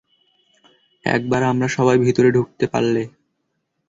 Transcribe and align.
একবার 1.05 1.41
আমরা 1.43 1.67
সবাই 1.67 1.97
ভিতরে 1.97 2.29
ঢুকতে 2.31 2.65
পারলে। 2.67 3.01